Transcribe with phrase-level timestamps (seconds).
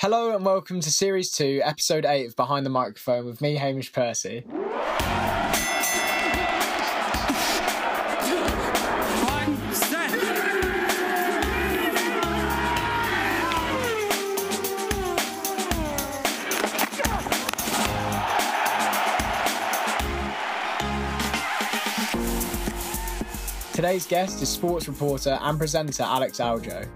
[0.00, 3.92] Hello and welcome to Series 2, Episode 8 of Behind the Microphone with me, Hamish
[3.92, 4.44] Percy.
[23.74, 26.88] Today's guest is sports reporter and presenter Alex Aljoe.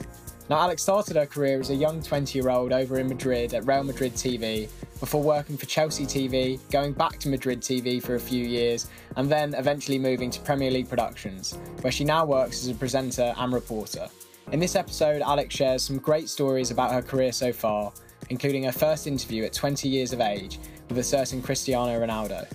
[0.50, 3.66] Now, Alex started her career as a young 20 year old over in Madrid at
[3.66, 4.68] Real Madrid TV
[5.00, 9.30] before working for Chelsea TV, going back to Madrid TV for a few years, and
[9.30, 13.55] then eventually moving to Premier League Productions, where she now works as a presenter and
[13.55, 14.06] reporter.
[14.52, 17.91] In this episode, Alex shares some great stories about her career so far,
[18.28, 20.58] including her first interview at 20 years of age
[20.91, 22.47] with a certain Cristiano Ronaldo.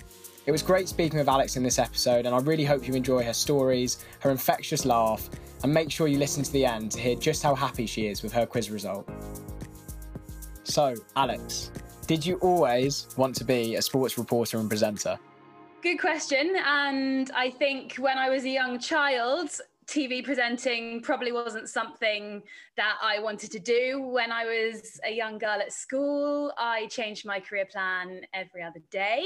[0.46, 3.24] It was great speaking with Alex in this episode, and I really hope you enjoy
[3.24, 5.28] her stories, her infectious laugh,
[5.62, 8.22] and make sure you listen to the end to hear just how happy she is
[8.22, 9.08] with her quiz result.
[10.64, 11.70] So, Alex,
[12.06, 15.18] did you always want to be a sports reporter and presenter?
[15.82, 16.56] Good question.
[16.66, 19.50] And I think when I was a young child,
[19.86, 22.42] TV presenting probably wasn't something
[22.76, 24.00] that I wanted to do.
[24.00, 28.80] When I was a young girl at school, I changed my career plan every other
[28.90, 29.24] day.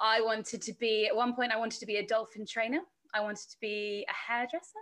[0.00, 2.80] I wanted to be, at one point, I wanted to be a dolphin trainer.
[3.14, 4.80] I wanted to be a hairdresser.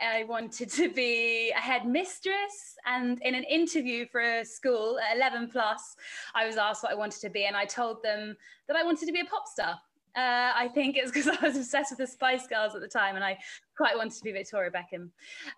[0.00, 2.76] I wanted to be a headmistress.
[2.86, 5.96] And in an interview for a school at 11 plus,
[6.34, 7.44] I was asked what I wanted to be.
[7.44, 8.36] And I told them
[8.68, 9.78] that I wanted to be a pop star.
[10.16, 13.16] Uh, I think it's because I was obsessed with the Spice Girls at the time
[13.16, 13.38] and I
[13.76, 15.10] quite wanted to be Victoria Beckham.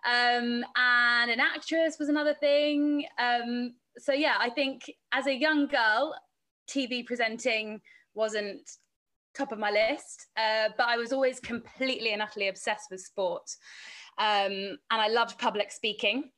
[0.05, 3.05] Um, and an actress was another thing.
[3.19, 6.15] Um, so, yeah, I think as a young girl,
[6.69, 7.81] TV presenting
[8.13, 8.61] wasn't
[9.37, 13.47] top of my list, uh, but I was always completely and utterly obsessed with sport.
[14.19, 16.31] Um, and I loved public speaking.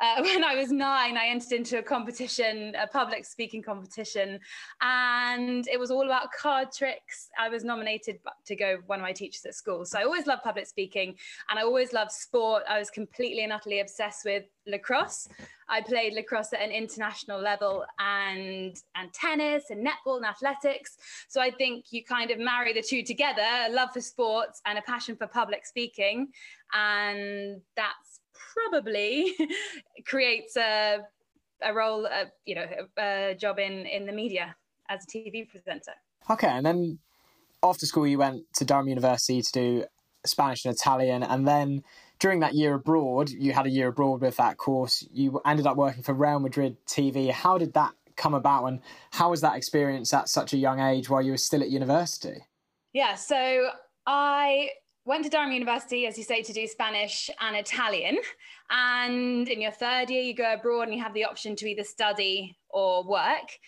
[0.00, 4.38] Uh, when I was nine, I entered into a competition, a public speaking competition,
[4.80, 7.28] and it was all about card tricks.
[7.38, 9.84] I was nominated to go one of my teachers at school.
[9.84, 11.16] So I always loved public speaking
[11.50, 12.62] and I always loved sport.
[12.68, 15.28] I was completely and utterly obsessed with lacrosse.
[15.68, 20.96] I played lacrosse at an international level and, and tennis and netball and athletics.
[21.28, 24.78] So I think you kind of marry the two together a love for sports and
[24.78, 26.28] a passion for public speaking.
[26.72, 28.17] And that's
[28.52, 29.34] probably
[30.06, 30.98] creates a,
[31.62, 32.66] a role, a, you know,
[32.98, 34.56] a, a job in, in the media
[34.88, 35.92] as a TV presenter.
[36.30, 36.98] Okay, and then
[37.62, 39.84] after school, you went to Durham University to do
[40.24, 41.82] Spanish and Italian, and then
[42.18, 45.06] during that year abroad, you had a year abroad with that course.
[45.12, 47.30] You ended up working for Real Madrid TV.
[47.30, 48.80] How did that come about, and
[49.12, 52.44] how was that experience at such a young age while you were still at university?
[52.92, 53.68] Yeah, so
[54.06, 54.70] I
[55.08, 58.18] went to Durham University, as you say, to do Spanish and Italian.
[58.70, 61.82] And in your third year, you go abroad and you have the option to either
[61.82, 63.58] study or work.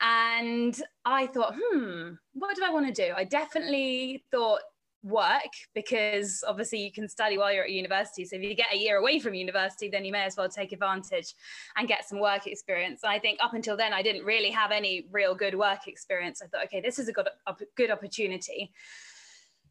[0.00, 0.74] And
[1.04, 3.12] I thought, hmm, what do I want to do?
[3.14, 4.60] I definitely thought
[5.02, 8.24] work because obviously you can study while you're at university.
[8.24, 10.72] So if you get a year away from university, then you may as well take
[10.72, 11.34] advantage
[11.76, 13.02] and get some work experience.
[13.02, 16.40] And I think up until then, I didn't really have any real good work experience.
[16.42, 18.72] I thought, okay, this is a good, a good opportunity.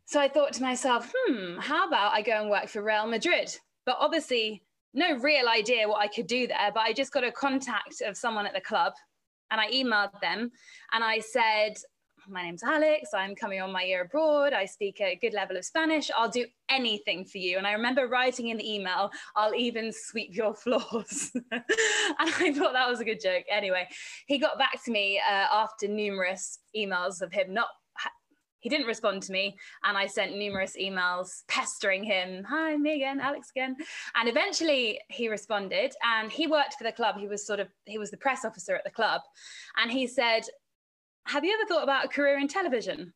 [0.06, 3.56] So I thought to myself, hmm, how about I go and work for Real Madrid?
[3.86, 6.72] But obviously, no real idea what I could do there.
[6.74, 8.94] But I just got a contact of someone at the club
[9.52, 10.52] and I emailed them
[10.94, 11.76] and I said,
[12.28, 13.10] my name's Alex.
[13.14, 14.54] I'm coming on my year abroad.
[14.54, 16.10] I speak a good level of Spanish.
[16.16, 17.58] I'll do anything for you.
[17.58, 21.32] And I remember writing in the email, I'll even sweep your floors.
[21.52, 21.64] and
[22.20, 23.44] I thought that was a good joke.
[23.50, 23.88] Anyway,
[24.28, 27.68] he got back to me uh, after numerous emails of him not
[28.66, 32.44] he didn't respond to me and i sent numerous emails pestering him.
[32.46, 33.76] Hi me again alex again.
[34.16, 37.16] And eventually he responded and he worked for the club.
[37.20, 39.22] He was sort of he was the press officer at the club.
[39.78, 40.46] And he said
[41.28, 43.14] have you ever thought about a career in television?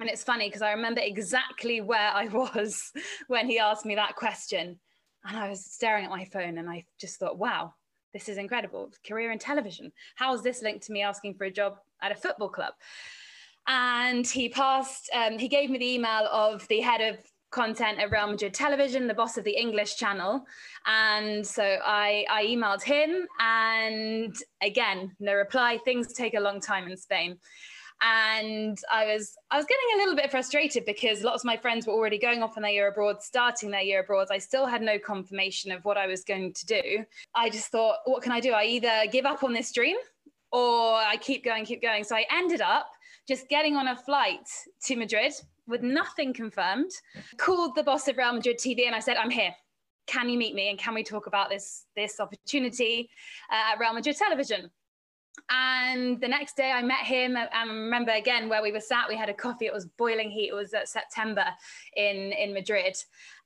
[0.00, 2.92] And it's funny because i remember exactly where i was
[3.28, 4.80] when he asked me that question.
[5.26, 7.74] And i was staring at my phone and i just thought wow
[8.14, 8.90] this is incredible.
[9.08, 9.90] Career in television.
[10.16, 12.74] How is this linked to me asking for a job at a football club
[13.66, 17.18] and he passed um, he gave me the email of the head of
[17.52, 20.44] content at Real Madrid Television, the boss of the English channel.
[20.86, 25.78] And so I, I emailed him, and again, no reply.
[25.84, 27.38] Things take a long time in Spain.
[28.04, 31.86] And I was I was getting a little bit frustrated because lots of my friends
[31.86, 34.26] were already going off on their year abroad, starting their year abroad.
[34.32, 37.04] I still had no confirmation of what I was going to do.
[37.36, 38.50] I just thought, what can I do?
[38.54, 39.96] I either give up on this dream
[40.50, 42.02] or I keep going, keep going.
[42.02, 42.90] So I ended up
[43.28, 44.48] just getting on a flight
[44.84, 45.32] to Madrid
[45.66, 46.90] with nothing confirmed,
[47.36, 49.54] called the boss of Real Madrid TV and I said, I'm here.
[50.06, 53.08] Can you meet me and can we talk about this, this opportunity
[53.50, 54.70] uh, at Real Madrid Television?
[55.50, 57.36] And the next day I met him.
[57.36, 59.66] I, I remember again where we were sat, we had a coffee.
[59.66, 60.50] It was boiling heat.
[60.50, 61.44] It was September
[61.96, 62.96] in, in Madrid.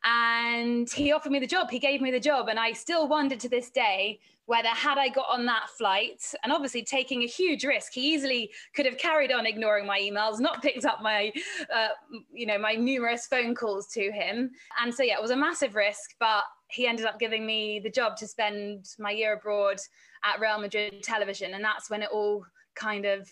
[0.05, 1.71] And he offered me the job.
[1.71, 2.49] He gave me the job.
[2.49, 6.53] And I still wondered to this day whether had I got on that flight and
[6.53, 10.63] obviously taking a huge risk, he easily could have carried on ignoring my emails, not
[10.63, 11.33] picked up my,
[11.75, 11.89] uh,
[12.33, 14.53] you know, my numerous phone calls to him.
[14.81, 17.91] And so, yeah, it was a massive risk, but he ended up giving me the
[17.91, 19.79] job to spend my year abroad
[20.25, 21.55] at Real Madrid television.
[21.55, 23.31] And that's when it all kind of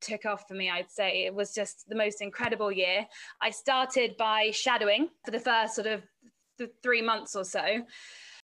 [0.00, 1.24] took off for me, I'd say.
[1.24, 3.06] It was just the most incredible year.
[3.40, 6.02] I started by shadowing for the first sort of
[6.58, 7.82] th- three months or so.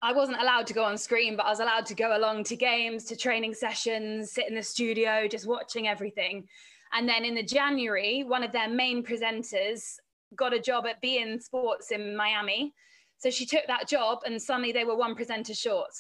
[0.02, 2.56] I wasn't allowed to go on screen, but I was allowed to go along to
[2.56, 6.46] games, to training sessions, sit in the studio, just watching everything.
[6.94, 9.96] And then in the January, one of their main presenters
[10.36, 12.74] got a job at beIN Sports in Miami.
[13.18, 15.92] So she took that job, and suddenly they were one presenter short.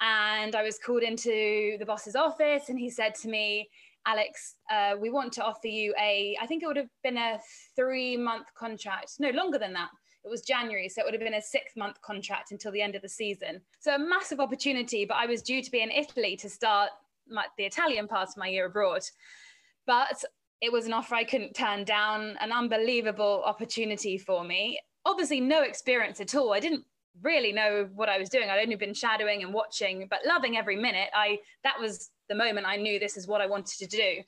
[0.00, 3.68] And I was called into the boss's office, and he said to me,
[4.06, 7.38] Alex, uh, we want to offer you a, I think it would have been a
[7.76, 9.88] three month contract, no, longer than that.
[10.24, 12.94] It was January, so it would have been a six month contract until the end
[12.94, 13.60] of the season.
[13.80, 16.90] So a massive opportunity, but I was due to be in Italy to start
[17.28, 19.02] my, the Italian part of my year abroad.
[19.86, 20.24] But
[20.60, 24.80] it was an offer I couldn't turn down, an unbelievable opportunity for me.
[25.08, 26.52] Obviously, no experience at all.
[26.52, 26.84] I didn't
[27.22, 28.50] really know what I was doing.
[28.50, 31.08] I'd only been shadowing and watching, but loving every minute.
[31.14, 34.22] I that was the moment I knew this is what I wanted to do.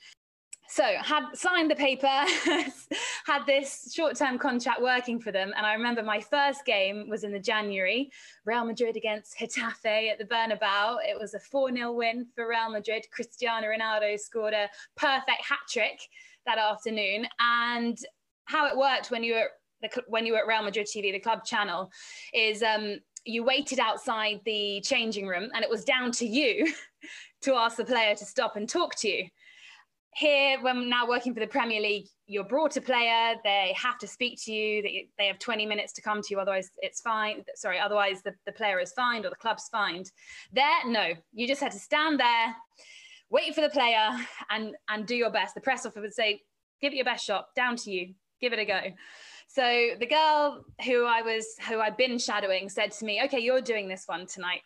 [0.68, 2.06] So had signed the paper,
[3.26, 7.32] had this short-term contract working for them, and I remember my first game was in
[7.32, 8.08] the January,
[8.44, 10.98] Real Madrid against Getafe at the Bernabeu.
[11.04, 13.04] It was a 4-0 win for Real Madrid.
[13.10, 15.98] Cristiano Ronaldo scored a perfect hat trick
[16.46, 17.98] that afternoon, and
[18.44, 19.50] how it worked when you were
[19.82, 21.90] the, when you were at Real Madrid TV, the club channel,
[22.34, 26.72] is um, you waited outside the changing room, and it was down to you
[27.42, 29.28] to ask the player to stop and talk to you.
[30.16, 34.08] Here, when now working for the Premier League, you're brought a player, they have to
[34.08, 37.44] speak to you, they they have 20 minutes to come to you, otherwise it's fine.
[37.54, 40.10] Sorry, otherwise the, the player is fined or the club's fined.
[40.52, 42.56] There, no, you just had to stand there,
[43.30, 44.10] wait for the player
[44.50, 45.54] and, and do your best.
[45.54, 46.42] The press officer would say,
[46.80, 48.80] give it your best shot, down to you, give it a go.
[49.52, 53.60] So the girl who I was, who I'd been shadowing, said to me, "Okay, you're
[53.60, 54.62] doing this one tonight.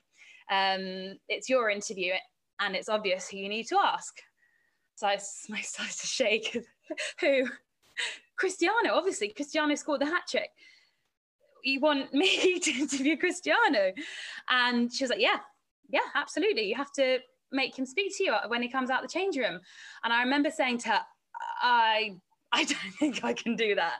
[0.50, 2.12] Um, it's your interview,
[2.60, 4.14] and it's obvious who you need to ask."
[4.96, 6.58] So I, my started to shake.
[7.20, 7.48] who?
[8.36, 9.28] Cristiano, obviously.
[9.28, 10.50] Cristiano scored the hat trick.
[11.62, 13.90] You want me to interview Cristiano?
[14.50, 15.38] And she was like, "Yeah,
[15.88, 16.68] yeah, absolutely.
[16.68, 17.20] You have to
[17.50, 19.60] make him speak to you when he comes out the change room."
[20.04, 21.00] And I remember saying to her,
[21.62, 22.16] "I
[22.54, 23.96] I don't think I can do that.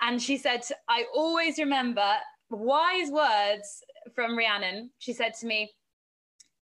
[0.00, 2.06] And she said, I always remember
[2.50, 3.82] wise words
[4.14, 4.90] from Rhiannon.
[4.98, 5.72] She said to me,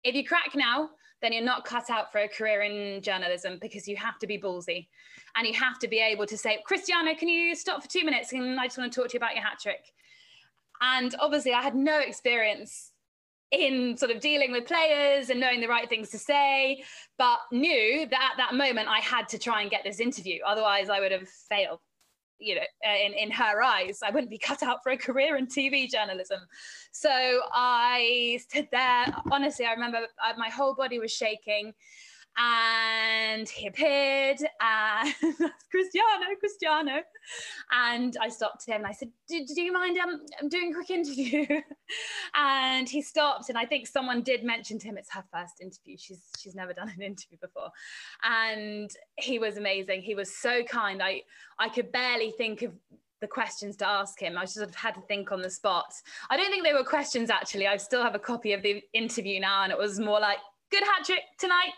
[0.02, 0.90] if you crack now,
[1.20, 4.38] then you're not cut out for a career in journalism because you have to be
[4.38, 4.88] ballsy
[5.36, 8.32] and you have to be able to say, Cristiano, can you stop for two minutes?
[8.32, 9.92] And I just want to talk to you about your hat trick.
[10.80, 12.92] And obviously, I had no experience
[13.52, 16.82] in sort of dealing with players and knowing the right things to say,
[17.18, 20.40] but knew that at that moment I had to try and get this interview.
[20.46, 21.80] Otherwise, I would have failed.
[22.42, 25.36] You know, uh, in, in her eyes, I wouldn't be cut out for a career
[25.36, 26.40] in TV journalism.
[26.90, 27.10] So
[27.52, 29.14] I stood there.
[29.30, 31.74] Honestly, I remember uh, my whole body was shaking
[32.38, 35.14] and he appeared and
[35.70, 37.02] Cristiano, Cristiano.
[37.70, 40.90] And I stopped him I said, do, do you mind um, I'm doing a quick
[40.90, 41.46] interview?
[42.34, 45.96] and he stopped and I think someone did mention to him it's her first interview.
[45.98, 47.70] She's she's never done an interview before.
[48.22, 50.02] And he was amazing.
[50.02, 51.02] He was so kind.
[51.02, 51.22] I
[51.58, 52.72] I could barely think of
[53.20, 54.38] the questions to ask him.
[54.38, 55.92] I sort of had to think on the spot.
[56.30, 57.66] I don't think they were questions actually.
[57.66, 60.38] I still have a copy of the interview now, and it was more like,
[60.70, 61.72] good hat trick tonight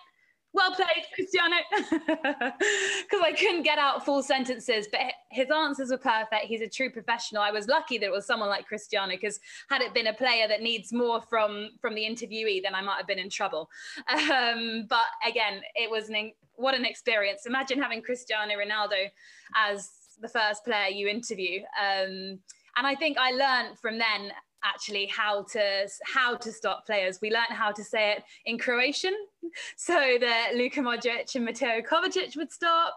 [0.52, 1.56] well played, Cristiano.
[3.02, 6.44] Because I couldn't get out full sentences, but his answers were perfect.
[6.44, 7.42] He's a true professional.
[7.42, 10.48] I was lucky that it was someone like Cristiano, because had it been a player
[10.48, 13.68] that needs more from from the interviewee, then I might have been in trouble.
[14.32, 17.46] Um, but again, it was an what an experience.
[17.46, 19.08] Imagine having Cristiano Ronaldo
[19.56, 19.90] as
[20.20, 21.60] the first player you interview.
[21.60, 22.38] Um,
[22.76, 24.32] and I think I learned from then
[24.64, 27.20] actually how to how to stop players.
[27.20, 29.14] We learned how to say it in Croatian,
[29.76, 32.94] so that Luka Modric and Mateo Kovacic would stop.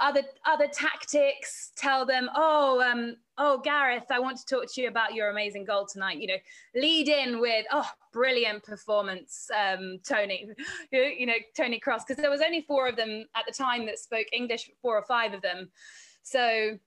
[0.00, 4.88] Other other tactics tell them, oh, um, oh, Gareth, I want to talk to you
[4.88, 6.18] about your amazing goal tonight.
[6.18, 6.38] You know,
[6.74, 10.48] lead in with, oh, brilliant performance, um, Toni.
[10.92, 13.98] You know, Toni Kroos, because there was only four of them at the time that
[13.98, 15.70] spoke English, four or five of them.
[16.22, 16.78] So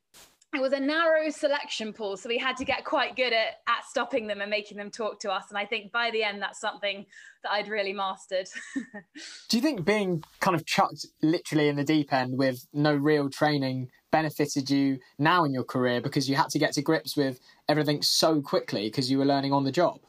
[0.53, 3.85] it was a narrow selection pool so we had to get quite good at, at
[3.87, 6.59] stopping them and making them talk to us and i think by the end that's
[6.59, 7.05] something
[7.43, 8.47] that i'd really mastered
[9.49, 13.29] do you think being kind of chucked literally in the deep end with no real
[13.29, 17.39] training benefited you now in your career because you had to get to grips with
[17.69, 19.99] everything so quickly because you were learning on the job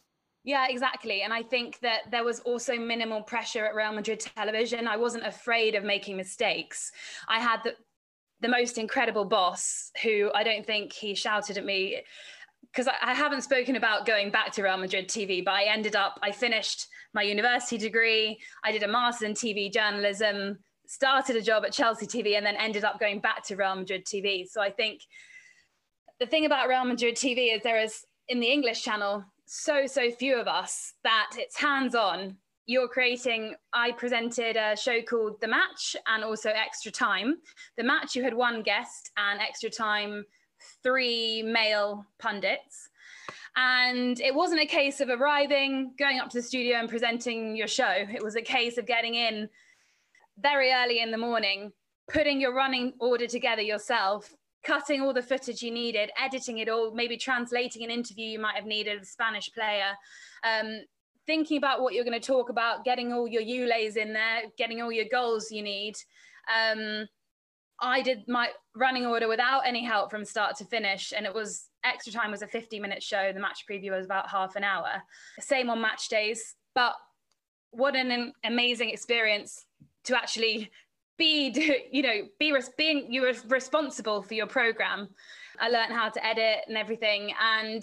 [0.45, 1.23] yeah, exactly.
[1.23, 4.89] And I think that there was also minimal pressure at Real Madrid television.
[4.89, 6.91] I wasn't afraid of making mistakes.
[7.29, 7.77] I had the,
[8.43, 12.03] the most incredible boss who I don't think he shouted at me
[12.73, 15.95] because I, I haven't spoken about going back to Real Madrid TV, but I ended
[15.95, 21.43] up, I finished my university degree, I did a master's in TV journalism, started a
[21.43, 24.47] job at Chelsea TV, and then ended up going back to Real Madrid TV.
[24.49, 25.01] So I think
[26.19, 30.11] the thing about Real Madrid TV is there is in the English channel so, so
[30.11, 35.49] few of us that it's hands on you're creating i presented a show called the
[35.49, 37.37] match and also extra time.
[37.77, 40.25] The match you had one guest and extra time
[40.83, 42.89] three male pundits.
[43.57, 47.67] And it wasn't a case of arriving going up to the studio and presenting your
[47.67, 47.93] show.
[47.93, 49.49] It was a case of getting in
[50.39, 51.73] very early in the morning
[52.11, 56.93] putting your running order together yourself cutting all the footage you needed editing it all
[56.95, 59.93] maybe translating an interview you might have needed a spanish player
[60.45, 60.81] um,
[61.27, 64.83] thinking about what you're going to talk about, getting all your ULEs in there, getting
[64.83, 65.95] all your goals you need.
[66.53, 67.07] Um,
[67.81, 71.69] I did my running order without any help from start to finish, and it was
[71.85, 73.33] extra time was a 50 minute show.
[73.33, 75.03] The match preview was about half an hour.
[75.41, 76.95] Same on match days, but
[77.71, 79.65] what an amazing experience
[80.05, 80.71] to actually
[81.19, 85.09] be, you know, be being you were responsible for your program.
[85.61, 87.83] I learned how to edit and everything, and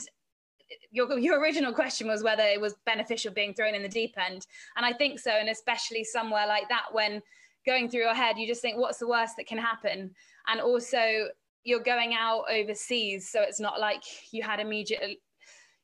[0.92, 4.46] your, your original question was whether it was beneficial being thrown in the deep end.
[4.76, 5.32] And I think so.
[5.32, 7.22] And especially somewhere like that, when
[7.66, 10.12] going through your head, you just think, what's the worst that can happen?
[10.48, 11.28] And also,
[11.64, 13.30] you're going out overseas.
[13.30, 15.18] So it's not like you had immediate,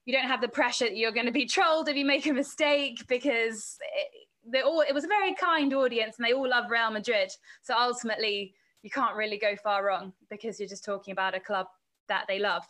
[0.05, 2.33] you don't have the pressure that you're going to be trolled if you make a
[2.33, 4.07] mistake because it,
[4.47, 7.31] they all, it was a very kind audience and they all love Real Madrid.
[7.61, 11.67] So ultimately, you can't really go far wrong because you're just talking about a club
[12.07, 12.63] that they love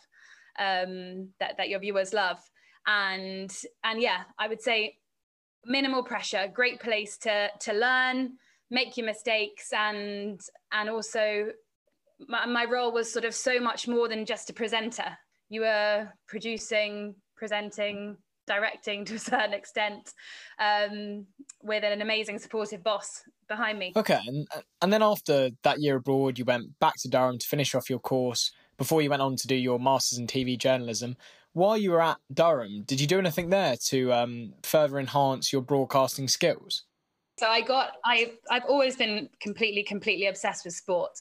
[0.58, 2.38] um, that, that your viewers love.
[2.86, 4.96] And, and yeah, I would say
[5.64, 8.34] minimal pressure, great place to, to learn,
[8.70, 9.72] make your mistakes.
[9.72, 10.40] And,
[10.72, 11.48] and also
[12.28, 15.16] my, my role was sort of so much more than just a presenter.
[15.48, 20.12] You were producing, presenting, directing to a certain extent
[20.58, 21.26] um,
[21.62, 23.92] with an amazing supportive boss behind me.
[23.96, 24.46] Okay, and
[24.82, 27.98] and then after that year abroad, you went back to Durham to finish off your
[27.98, 31.16] course before you went on to do your masters in TV journalism.
[31.52, 35.62] While you were at Durham, did you do anything there to um, further enhance your
[35.62, 36.84] broadcasting skills?
[37.38, 41.12] So I got I I've always been completely completely obsessed with sport,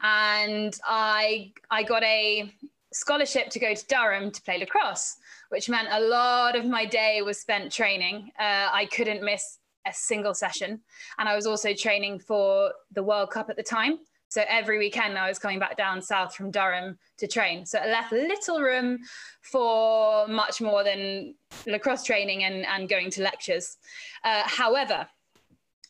[0.00, 2.52] and I I got a
[2.92, 5.16] scholarship to go to Durham to play lacrosse,
[5.48, 8.30] which meant a lot of my day was spent training.
[8.38, 10.80] Uh, I couldn't miss a single session,
[11.18, 13.98] and I was also training for the World Cup at the time.
[14.28, 17.64] So every weekend I was coming back down south from Durham to train.
[17.64, 18.98] So it left little room
[19.42, 21.34] for much more than
[21.66, 23.78] lacrosse training and, and going to lectures.
[24.24, 25.06] Uh, however,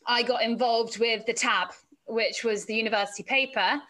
[0.05, 1.73] I got involved with the TAB,
[2.05, 3.81] which was the university paper,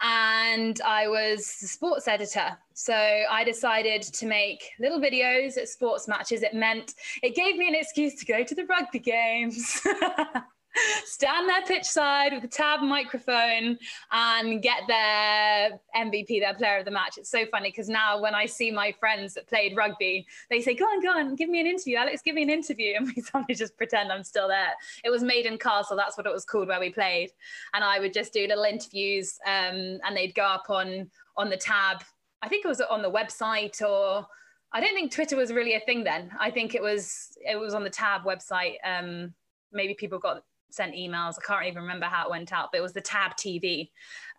[0.00, 2.56] and I was the sports editor.
[2.74, 6.42] So I decided to make little videos at sports matches.
[6.42, 9.80] It meant it gave me an excuse to go to the rugby games.
[11.04, 13.78] stand there pitch side with a tab microphone
[14.12, 17.18] and get their MVP, their player of the match.
[17.18, 20.74] It's so funny because now when I see my friends that played rugby, they say,
[20.74, 21.96] Go on, go on, give me an interview.
[21.96, 22.94] Alex, give me an interview.
[22.96, 24.72] And we suddenly just pretend I'm still there.
[25.04, 27.30] It was Maiden Castle, that's what it was called where we played.
[27.74, 31.56] And I would just do little interviews um, and they'd go up on on the
[31.56, 32.02] tab.
[32.42, 34.26] I think it was on the website or
[34.72, 36.30] I don't think Twitter was really a thing then.
[36.38, 38.74] I think it was it was on the tab website.
[38.84, 39.34] Um,
[39.72, 41.34] maybe people got sent emails.
[41.38, 43.90] I can't even remember how it went out, but it was the Tab TV,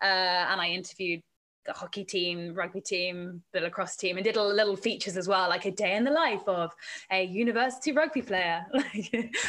[0.02, 1.22] uh, and I interviewed
[1.68, 5.48] the hockey team, rugby team, the lacrosse team, and did little, little features as well,
[5.48, 6.74] like a day in the life of
[7.12, 8.64] a university rugby player.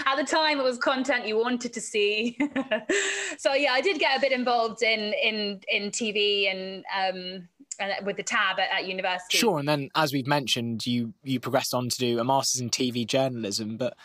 [0.05, 2.38] At the time, it was content you wanted to see.
[3.38, 6.83] so yeah, I did get a bit involved in in in TV and.
[6.95, 7.48] Um,
[7.81, 9.38] and with the tab at, at, university.
[9.38, 12.69] Sure, and then as we've mentioned, you you progressed on to do a master's in
[12.69, 13.77] TV journalism.
[13.77, 13.95] But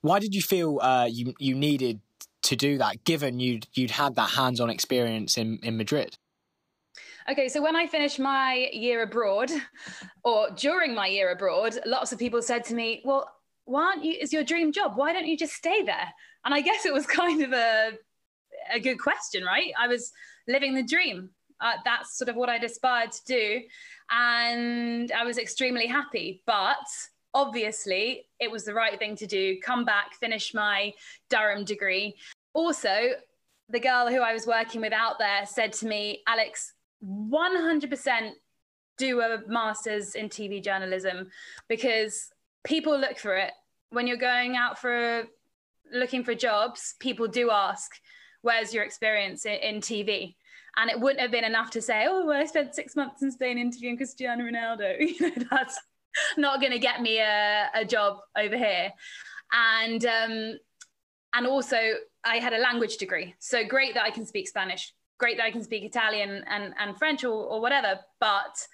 [0.00, 2.00] why did you feel uh, you you needed
[2.42, 6.16] to do that, given you'd you'd had that hands-on experience in, in Madrid?
[7.30, 9.50] Okay, so when I finished my year abroad,
[10.24, 13.30] or during my year abroad, lots of people said to me, "Well,
[13.64, 14.16] why aren't you?
[14.20, 14.96] Is your dream job?
[14.96, 16.08] Why don't you just stay there?"
[16.44, 17.92] And I guess it was kind of a
[18.72, 19.72] a good question, right?
[19.78, 20.12] I was
[20.48, 21.30] living the dream.
[21.60, 23.60] Uh, that's sort of what I'd aspired to do.
[24.10, 26.42] And I was extremely happy.
[26.44, 26.76] But
[27.34, 30.92] obviously, it was the right thing to do come back, finish my
[31.30, 32.16] Durham degree.
[32.54, 33.10] Also,
[33.68, 36.74] the girl who I was working with out there said to me, Alex,
[37.04, 38.30] 100%
[38.98, 41.30] do a master's in TV journalism
[41.68, 42.30] because
[42.64, 43.52] people look for it.
[43.90, 45.24] When you're going out for
[45.92, 47.90] looking for jobs, people do ask,
[48.42, 50.34] where's your experience in, in TV?
[50.76, 53.30] And it wouldn't have been enough to say, oh, well, I spent six months in
[53.30, 54.96] Spain interviewing Cristiano Ronaldo.
[55.00, 55.78] You know, that's
[56.36, 58.92] not going to get me a, a job over here.
[59.52, 60.58] And um,
[61.34, 61.78] and also,
[62.24, 63.34] I had a language degree.
[63.38, 66.96] So great that I can speak Spanish, great that I can speak Italian and, and
[66.96, 68.00] French or, or whatever.
[68.20, 68.66] But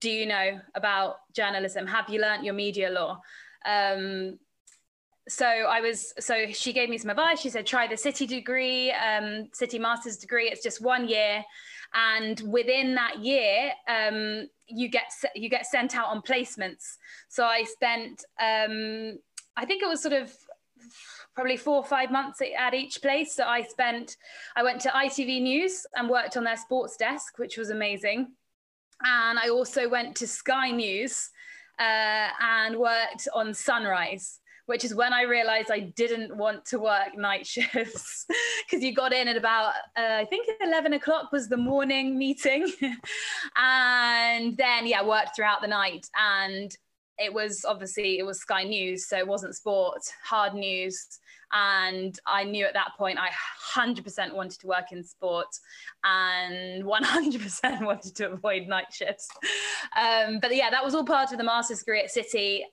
[0.00, 1.86] do you know about journalism?
[1.86, 3.20] Have you learnt your media law?
[3.66, 4.38] Um,
[5.28, 7.40] so I was, so she gave me some advice.
[7.40, 10.50] She said, try the city degree, um, city master's degree.
[10.50, 11.44] It's just one year.
[11.94, 16.96] And within that year, um, you get, you get sent out on placements.
[17.28, 19.18] So I spent, um,
[19.56, 20.34] I think it was sort of
[21.34, 23.34] probably four or five months at each place.
[23.34, 24.16] So I spent,
[24.56, 28.32] I went to ITV News and worked on their sports desk, which was amazing.
[29.04, 31.30] And I also went to Sky News
[31.78, 34.40] uh, and worked on Sunrise
[34.72, 38.24] which is when I realized I didn't want to work night shifts
[38.64, 42.72] because you got in at about, uh, I think 11 o'clock was the morning meeting.
[43.56, 46.08] and then, yeah, worked throughout the night.
[46.16, 46.74] And
[47.18, 51.06] it was obviously, it was Sky News, so it wasn't sport, hard news.
[51.52, 53.28] And I knew at that point I
[53.74, 55.48] 100% wanted to work in sport
[56.02, 59.28] and 100% wanted to avoid night shifts.
[60.00, 62.64] Um, but yeah, that was all part of the master's degree at City.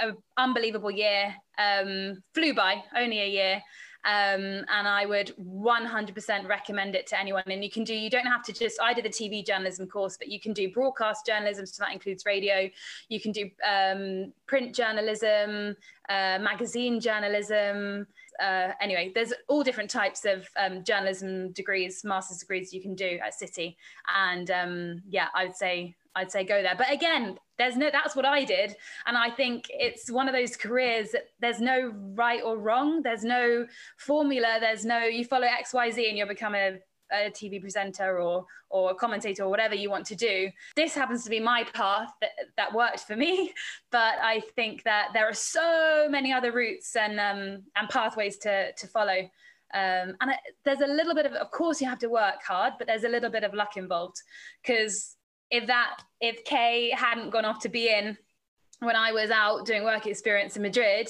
[0.00, 3.62] An unbelievable year, um, flew by, only a year.
[4.04, 7.42] Um, and I would 100% recommend it to anyone.
[7.46, 10.16] And you can do, you don't have to just, I did the TV journalism course,
[10.16, 12.70] but you can do broadcast journalism, so that includes radio.
[13.08, 15.76] You can do um, print journalism,
[16.08, 18.06] uh, magazine journalism.
[18.42, 23.18] Uh, anyway, there's all different types of um, journalism degrees, master's degrees you can do
[23.22, 23.76] at City.
[24.16, 26.74] And um, yeah, I would say I'd say go there.
[26.76, 28.74] But again, there's no that's what I did.
[29.06, 33.02] And I think it's one of those careers that there's no right or wrong.
[33.02, 33.66] There's no
[33.98, 34.58] formula.
[34.60, 36.78] There's no you follow XYZ and you'll become a,
[37.12, 40.50] a TV presenter or or commentator or whatever you want to do.
[40.74, 43.52] This happens to be my path that, that worked for me.
[43.92, 48.72] But I think that there are so many other routes and um, and pathways to
[48.72, 49.28] to follow.
[49.72, 50.32] Um, and
[50.64, 53.08] there's a little bit of, of course, you have to work hard, but there's a
[53.08, 54.16] little bit of luck involved
[54.62, 55.16] because
[55.50, 58.16] if that if Kay hadn't gone off to beIN
[58.80, 61.08] when I was out doing work experience in Madrid,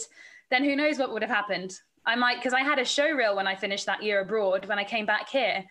[0.51, 1.73] then who knows what would have happened.
[2.07, 4.79] I might because I had a show reel when I finished that year abroad when
[4.79, 5.65] I came back here.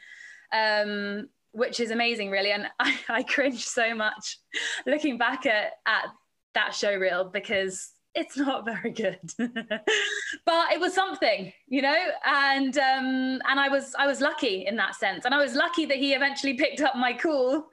[0.54, 2.52] Um, which is amazing, really.
[2.52, 4.38] And I, I cringe so much
[4.86, 6.06] looking back at, at
[6.54, 12.78] that show reel because it's not very good but it was something you know and
[12.80, 15.98] um and i was i was lucky in that sense and i was lucky that
[15.98, 17.68] he eventually picked up my call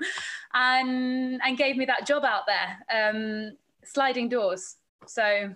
[0.56, 3.52] and and gave me that job out there um
[3.84, 4.76] sliding doors.
[5.06, 5.52] So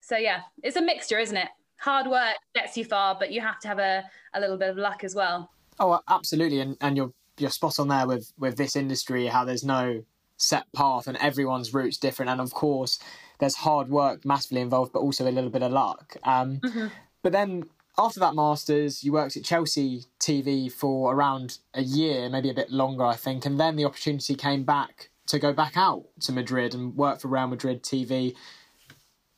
[0.00, 1.48] so yeah it's a mixture isn't it?
[1.78, 4.76] Hard work gets you far but you have to have a, a little bit of
[4.76, 5.50] luck as well.
[5.80, 6.60] Oh absolutely.
[6.60, 10.04] And and you're you're spot on there with with this industry how there's no
[10.36, 12.30] set path and everyone's route's different.
[12.30, 12.98] And of course
[13.38, 16.16] there's hard work massively involved, but also a little bit of luck.
[16.24, 16.88] Um, mm-hmm.
[17.22, 17.64] But then
[17.98, 22.70] after that Masters, you worked at Chelsea TV for around a year, maybe a bit
[22.70, 26.74] longer, I think, and then the opportunity came back to go back out to Madrid
[26.74, 28.34] and work for Real Madrid TV.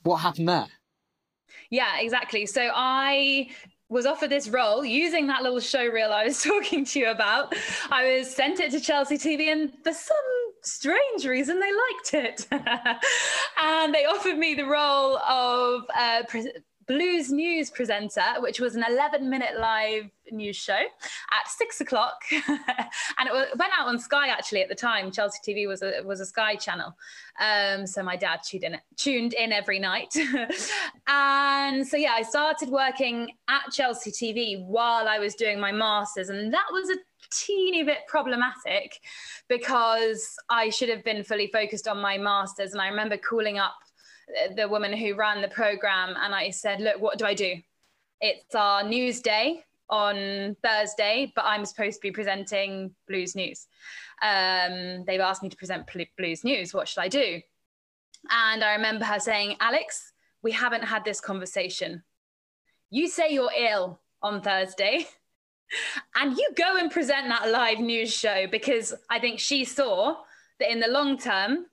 [0.02, 0.68] What happened there?
[1.70, 2.46] Yeah, exactly.
[2.46, 3.48] So I
[3.88, 7.54] was offered this role using that little show reel I was talking to you about.
[7.90, 10.16] I was sent it to Chelsea TV, and for some
[10.62, 12.46] strange reason they liked it
[13.62, 16.52] and they offered me the role of uh, pre-
[16.90, 22.16] Blues News presenter, which was an 11 minute live news show at six o'clock.
[22.32, 25.12] and it went out on Sky actually at the time.
[25.12, 26.96] Chelsea TV was a, was a Sky channel.
[27.38, 30.12] Um, so my dad tuned in, tuned in every night.
[31.06, 36.28] and so, yeah, I started working at Chelsea TV while I was doing my master's.
[36.28, 36.96] And that was a
[37.32, 38.98] teeny bit problematic
[39.48, 42.72] because I should have been fully focused on my master's.
[42.72, 43.74] And I remember calling up
[44.56, 47.56] the woman who ran the program and I said, Look, what do I do?
[48.20, 53.66] It's our news day on Thursday, but I'm supposed to be presenting Blues News.
[54.22, 56.74] Um, they've asked me to present Blues News.
[56.74, 57.40] What should I do?
[58.30, 60.12] And I remember her saying, Alex,
[60.42, 62.02] we haven't had this conversation.
[62.90, 65.06] You say you're ill on Thursday.
[66.14, 70.16] and you go and present that live news show because I think she saw
[70.58, 71.66] that in the long term,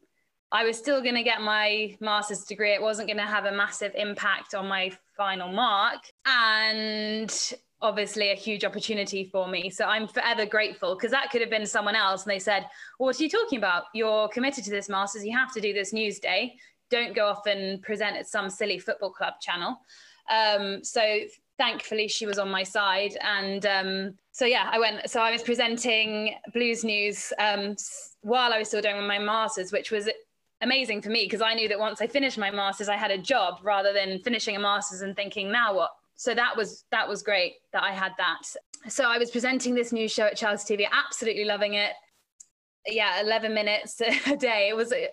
[0.52, 2.74] I was still going to get my master's degree.
[2.74, 6.00] It wasn't going to have a massive impact on my final mark.
[6.26, 9.70] And obviously a huge opportunity for me.
[9.70, 12.24] So I'm forever grateful because that could have been someone else.
[12.24, 12.66] And they said,
[12.98, 13.84] well, What are you talking about?
[13.94, 15.26] You're committed to this master's.
[15.26, 16.56] You have to do this news day.
[16.90, 19.82] Don't go off and present at some silly football club channel.
[20.30, 21.20] Um, so
[21.58, 25.42] thankfully she was on my side and um, so yeah i went so i was
[25.42, 27.76] presenting blues news um,
[28.22, 30.08] while i was still doing my masters which was
[30.62, 33.18] amazing for me because i knew that once i finished my masters i had a
[33.18, 35.92] job rather than finishing a masters and thinking now what?
[36.20, 38.42] So that was that was great that i had that.
[38.88, 41.94] So i was presenting this new show at chelsea tv absolutely loving it.
[42.88, 44.70] Yeah 11 minutes a day.
[44.70, 45.10] It was a,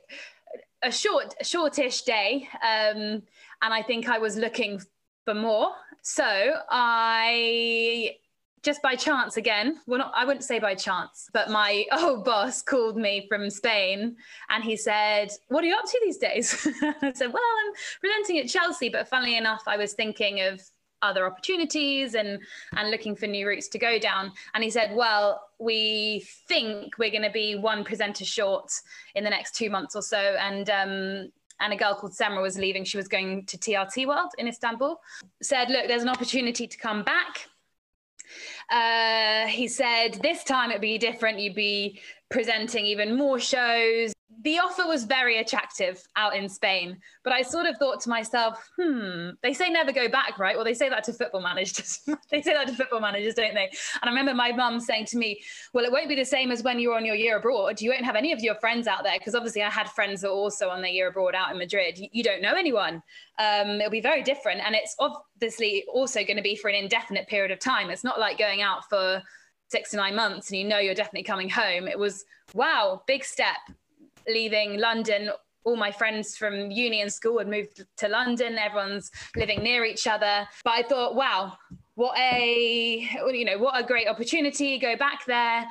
[0.82, 3.22] a short shortish day um,
[3.62, 4.80] and i think i was looking
[5.24, 5.70] for more.
[6.02, 6.24] So
[6.70, 8.16] I
[8.64, 12.62] just by chance again, well, not, I wouldn't say by chance, but my old boss
[12.62, 14.16] called me from Spain
[14.48, 16.66] and he said, What are you up to these days?
[16.82, 20.60] I said, Well, I'm presenting at Chelsea, but funnily enough, I was thinking of
[21.02, 22.38] other opportunities and
[22.76, 27.10] and looking for new routes to go down and he said well we think we're
[27.10, 28.72] going to be one presenter short
[29.14, 32.58] in the next two months or so and um, and a girl called Semra was
[32.58, 32.84] leaving.
[32.84, 35.00] She was going to TRT World in Istanbul.
[35.42, 37.46] Said, look, there's an opportunity to come back.
[38.70, 41.38] Uh, he said this time it'd be different.
[41.38, 47.32] You'd be presenting even more shows the offer was very attractive out in Spain, but
[47.32, 50.56] I sort of thought to myself, hmm, they say never go back, right?
[50.56, 52.00] Well, they say that to football managers.
[52.30, 53.70] they say that to football managers, don't they?
[54.00, 55.42] And I remember my mum saying to me,
[55.72, 57.80] well, it won't be the same as when you were on your year abroad.
[57.80, 60.28] You won't have any of your friends out there because obviously I had friends that
[60.28, 61.98] were also on their year abroad out in Madrid.
[61.98, 63.02] You, you don't know anyone.
[63.38, 64.60] Um, it'll be very different.
[64.64, 67.90] And it's obviously also going to be for an indefinite period of time.
[67.90, 69.22] It's not like going out for
[69.68, 71.88] six to nine months and you know you're definitely coming home.
[71.88, 73.56] It was, wow, big step
[74.28, 75.30] leaving London,
[75.64, 78.58] all my friends from uni and school had moved to London.
[78.58, 80.46] Everyone's living near each other.
[80.62, 81.56] But I thought, wow,
[81.94, 84.78] what a you know what a great opportunity.
[84.78, 85.66] Go back there.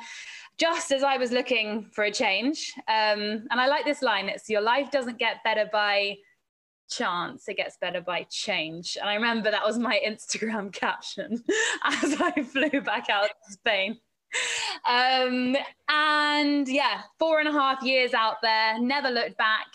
[0.56, 4.48] Just as I was looking for a change, um, and I like this line: "It's
[4.48, 6.16] your life doesn't get better by
[6.88, 11.42] chance; it gets better by change." And I remember that was my Instagram caption
[11.84, 13.98] as I flew back out to Spain
[14.84, 15.56] um,
[15.88, 19.66] and yeah, four and a half years out there, never looked back.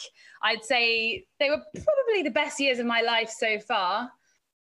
[0.41, 4.09] I'd say they were probably the best years of my life so far.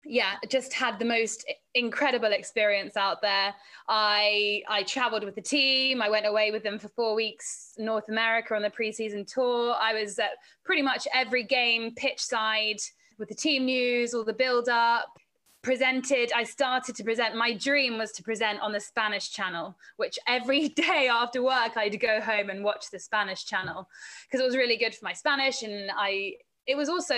[0.03, 3.55] Yeah, just had the most incredible experience out there.
[3.87, 6.01] I I traveled with the team.
[6.01, 9.75] I went away with them for four weeks, North America on the preseason tour.
[9.79, 10.31] I was at
[10.65, 12.81] pretty much every game, pitch side
[13.19, 15.19] with the team news, all the build up
[15.63, 20.19] presented i started to present my dream was to present on the spanish channel which
[20.27, 23.89] every day after work i'd go home and watch the spanish channel
[24.25, 26.33] because it was really good for my spanish and i
[26.67, 27.15] it was also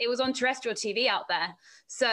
[0.00, 1.54] it was on terrestrial tv out there.
[1.86, 2.06] So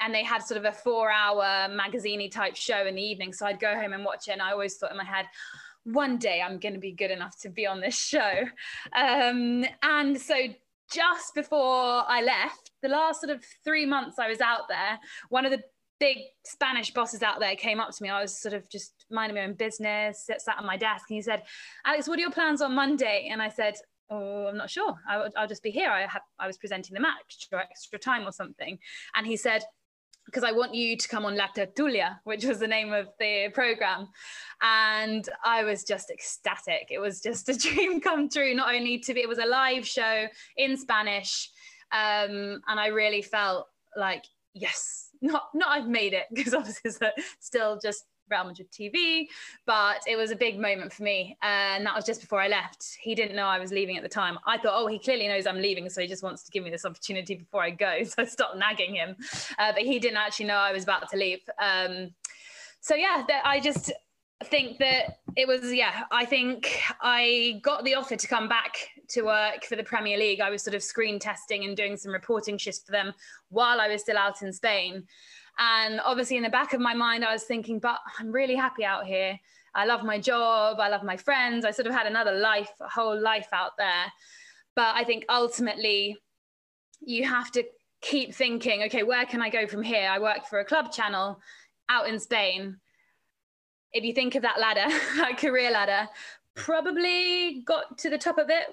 [0.00, 3.46] and they had sort of a four hour magazine type show in the evening so
[3.46, 5.26] i'd go home and watch it and i always thought in my head
[5.84, 8.32] one day i'm going to be good enough to be on this show.
[8.96, 10.34] Um, and so
[10.92, 14.98] just before I left, the last sort of three months I was out there,
[15.28, 15.62] one of the
[15.98, 18.08] big Spanish bosses out there came up to me.
[18.08, 21.22] I was sort of just minding my own business, sat on my desk, and he
[21.22, 21.42] said,
[21.84, 23.76] "Alex, what are your plans on Monday?" And I said,
[24.08, 24.96] "Oh, I'm not sure.
[25.08, 25.90] I, will just be here.
[25.90, 28.78] I have I was presenting the match for extra time or something."
[29.14, 29.62] And he said,
[30.30, 33.48] because I want you to come on La Tertulia, which was the name of the
[33.52, 34.08] program.
[34.62, 36.86] And I was just ecstatic.
[36.90, 39.86] It was just a dream come true, not only to be, it was a live
[39.86, 41.50] show in Spanish.
[41.92, 43.66] Um, and I really felt
[43.96, 47.00] like, yes, not, not I've made it, because obviously it's
[47.40, 49.26] still just Real Madrid TV,
[49.66, 51.36] but it was a big moment for me.
[51.42, 52.96] And that was just before I left.
[53.00, 54.38] He didn't know I was leaving at the time.
[54.46, 56.70] I thought, oh, he clearly knows I'm leaving, so he just wants to give me
[56.70, 57.98] this opportunity before I go.
[58.10, 59.14] So I stopped nagging him.
[59.58, 61.40] Uh, but he didn't actually know I was about to leave.
[61.62, 62.10] Um,
[62.80, 63.92] so yeah, I just
[64.44, 69.22] think that it was yeah i think i got the offer to come back to
[69.22, 72.56] work for the premier league i was sort of screen testing and doing some reporting
[72.56, 73.12] shifts for them
[73.50, 75.04] while i was still out in spain
[75.58, 78.84] and obviously, in the back of my mind, I was thinking, but I'm really happy
[78.84, 79.38] out here.
[79.74, 80.80] I love my job.
[80.80, 81.64] I love my friends.
[81.64, 84.12] I sort of had another life, a whole life out there.
[84.74, 86.16] But I think ultimately,
[87.00, 87.64] you have to
[88.00, 90.08] keep thinking, okay, where can I go from here?
[90.08, 91.40] I work for a club channel
[91.88, 92.78] out in Spain.
[93.92, 94.86] If you think of that ladder,
[95.16, 96.08] that career ladder,
[96.54, 98.66] probably got to the top of it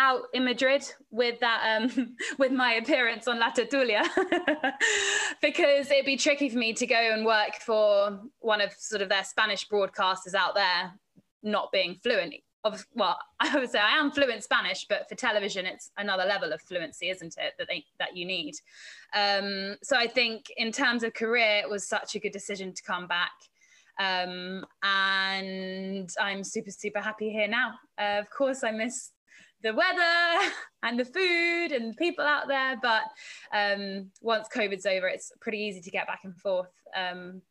[0.00, 4.02] out in Madrid with that um, with my appearance on La Tertulia
[5.42, 9.10] because it'd be tricky for me to go and work for one of sort of
[9.10, 10.92] their Spanish broadcasters out there,
[11.42, 12.34] not being fluent.
[12.64, 16.52] Of well, I would say I am fluent Spanish, but for television, it's another level
[16.52, 17.52] of fluency, isn't it?
[17.58, 18.54] That they that you need.
[19.14, 22.82] Um, so I think in terms of career, it was such a good decision to
[22.82, 23.32] come back.
[23.98, 27.74] Um, and I'm super, super happy here now.
[27.98, 29.10] Uh, of course, I miss
[29.62, 32.76] the weather and the food and people out there.
[32.80, 33.02] But
[33.52, 36.70] um, once COVID's over, it's pretty easy to get back and forth.
[36.96, 37.42] Um,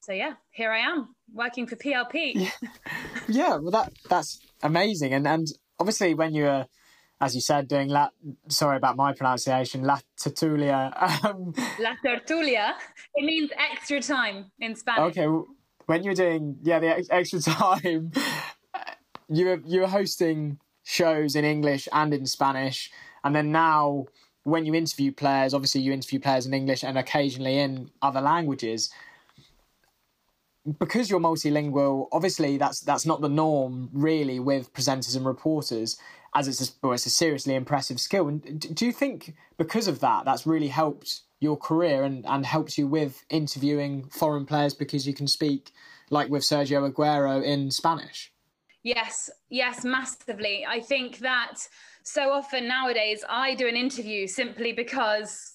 [0.00, 2.32] so yeah, here I am working for PLP.
[2.34, 2.50] Yeah,
[3.28, 5.46] yeah well that that's amazing, and and
[5.78, 6.66] obviously when you're
[7.20, 8.10] as you said, doing La,
[8.48, 11.24] sorry about my pronunciation, La Tertulia.
[11.24, 12.74] Um, La Tertulia.
[13.14, 15.16] It means extra time in Spanish.
[15.16, 15.26] Okay,
[15.86, 18.12] when you're doing yeah the extra time,
[19.28, 20.58] you were you were hosting
[20.88, 22.90] shows in English and in Spanish.
[23.22, 24.06] And then now,
[24.44, 28.90] when you interview players, obviously you interview players in English and occasionally in other languages.
[30.80, 35.98] Because you're multilingual, obviously that's that's not the norm really with presenters and reporters,
[36.34, 38.28] as it's a, well, it's a seriously impressive skill.
[38.28, 42.78] And do you think because of that, that's really helped your career and, and helped
[42.78, 45.70] you with interviewing foreign players because you can speak
[46.10, 48.32] like with Sergio Aguero in Spanish?
[48.82, 50.64] Yes, yes, massively.
[50.66, 51.56] I think that
[52.04, 55.52] so often nowadays I do an interview simply because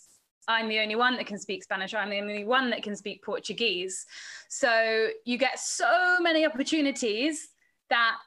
[0.48, 2.96] I'm the only one that can speak Spanish, or I'm the only one that can
[2.96, 4.06] speak Portuguese.
[4.50, 7.50] So you get so many opportunities
[7.90, 8.18] that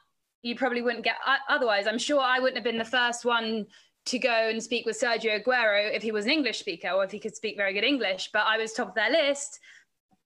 [0.41, 1.87] you probably wouldn't get otherwise.
[1.87, 3.65] I'm sure I wouldn't have been the first one
[4.05, 7.11] to go and speak with Sergio Aguero if he was an English speaker or if
[7.11, 9.59] he could speak very good English, but I was top of their list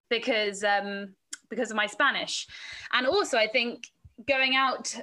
[0.09, 1.15] because um,
[1.49, 2.47] because of my Spanish.
[2.93, 3.87] And also, I think
[4.27, 4.95] going out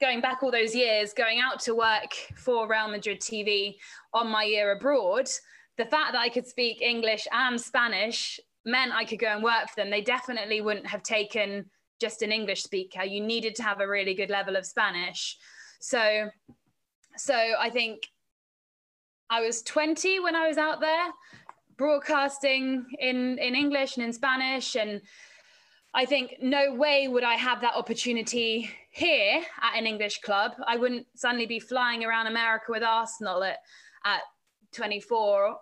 [0.00, 3.76] going back all those years, going out to work for Real Madrid TV
[4.12, 5.28] on my year abroad,
[5.78, 9.68] the fact that I could speak English and Spanish meant I could go and work
[9.68, 9.90] for them.
[9.90, 11.66] They definitely wouldn't have taken
[12.00, 13.04] just an English speaker.
[13.04, 15.36] You needed to have a really good level of Spanish.
[15.80, 16.28] So,
[17.16, 18.02] so I think
[19.30, 21.10] I was 20 when I was out there
[21.76, 25.02] broadcasting in in English and in Spanish and
[25.96, 30.52] I think no way would I have that opportunity here at an English club.
[30.66, 33.60] I wouldn't suddenly be flying around America with Arsenal at,
[34.04, 34.20] at
[34.74, 35.56] 24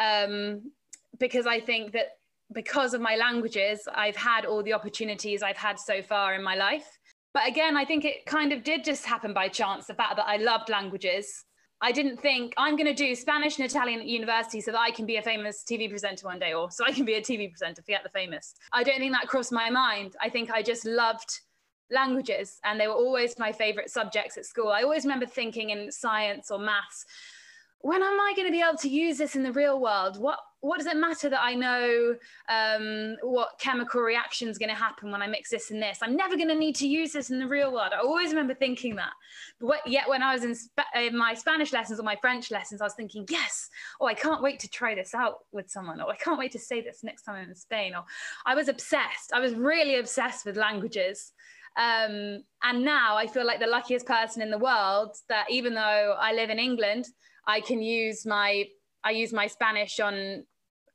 [0.00, 0.72] um,
[1.20, 2.18] because I think that
[2.52, 6.56] because of my languages, I've had all the opportunities I've had so far in my
[6.56, 6.98] life.
[7.32, 10.26] But again, I think it kind of did just happen by chance the fact that
[10.26, 11.44] I loved languages
[11.80, 14.90] I didn't think I'm going to do Spanish and Italian at university so that I
[14.90, 17.50] can be a famous TV presenter one day, or so I can be a TV
[17.50, 18.54] presenter, forget the famous.
[18.72, 20.16] I don't think that crossed my mind.
[20.20, 21.40] I think I just loved
[21.90, 24.68] languages and they were always my favorite subjects at school.
[24.68, 27.04] I always remember thinking in science or maths,
[27.80, 30.18] when am I going to be able to use this in the real world?
[30.20, 32.16] What what does it matter that I know
[32.48, 35.98] um, what chemical reaction is going to happen when I mix this and this?
[36.02, 37.92] I'm never going to need to use this in the real world.
[37.94, 39.12] I always remember thinking that.
[39.60, 42.50] But what, yet when I was in, Sp- in, my Spanish lessons or my French
[42.50, 43.68] lessons, I was thinking, yes,
[44.00, 46.58] oh, I can't wait to try this out with someone, or I can't wait to
[46.58, 47.94] say this next time I'm in Spain.
[47.94, 48.04] Or
[48.44, 49.32] I was obsessed.
[49.32, 51.32] I was really obsessed with languages.
[51.76, 56.16] Um, and now I feel like the luckiest person in the world that even though
[56.18, 57.06] I live in England,
[57.46, 58.66] I can use my
[59.04, 60.44] I use my Spanish on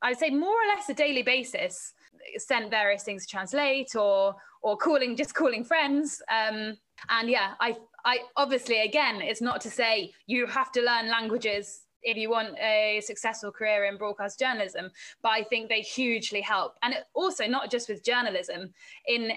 [0.01, 1.93] I would say more or less a daily basis.
[2.37, 6.21] Sent various things to translate or or calling just calling friends.
[6.29, 6.77] Um,
[7.09, 11.81] and yeah, I I obviously again, it's not to say you have to learn languages
[12.03, 14.89] if you want a successful career in broadcast journalism,
[15.21, 16.73] but I think they hugely help.
[16.81, 18.73] And also not just with journalism,
[19.07, 19.31] in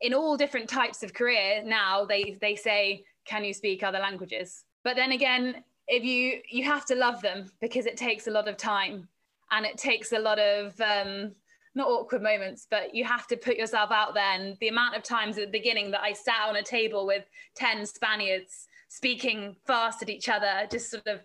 [0.00, 4.64] in all different types of career now they they say, can you speak other languages?
[4.84, 8.48] But then again, if you you have to love them because it takes a lot
[8.48, 9.08] of time
[9.50, 11.32] and it takes a lot of um,
[11.74, 14.32] not awkward moments, but you have to put yourself out there.
[14.32, 17.24] And the amount of times at the beginning that I sat on a table with
[17.56, 21.20] 10 Spaniards speaking fast at each other, just sort of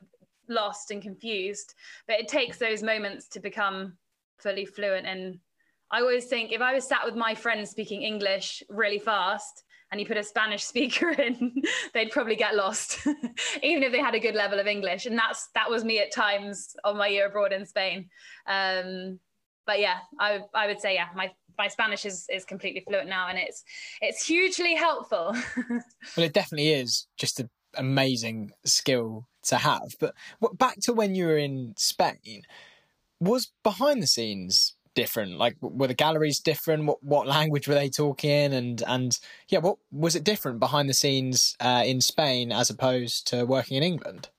[0.47, 1.73] lost and confused.
[2.07, 3.97] But it takes those moments to become
[4.37, 5.05] fully fluent.
[5.05, 5.39] And
[5.91, 10.01] I always think if I was sat with my friends speaking English really fast, and
[10.01, 11.61] you put a Spanish speaker in,
[11.93, 12.99] they'd probably get lost,
[13.63, 15.05] even if they had a good level of English.
[15.05, 18.09] And that's that was me at times on my year abroad in Spain.
[18.45, 19.19] Um,
[19.65, 23.27] but yeah, I I would say yeah, my my Spanish is is completely fluent now,
[23.27, 23.63] and it's
[24.01, 25.35] it's hugely helpful.
[25.69, 29.95] well, it definitely is just an amazing skill to have.
[29.99, 30.13] But
[30.57, 32.43] back to when you were in Spain,
[33.19, 35.37] was behind the scenes different?
[35.37, 36.85] Like, were the galleries different?
[36.85, 38.51] What what language were they talking?
[38.51, 43.27] And and yeah, what was it different behind the scenes uh, in Spain as opposed
[43.27, 44.29] to working in England?